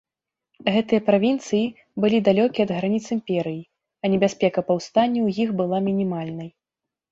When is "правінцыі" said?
1.09-1.65